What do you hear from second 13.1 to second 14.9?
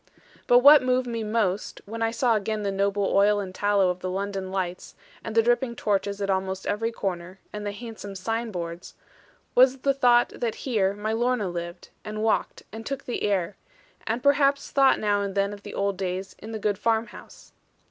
air, and perhaps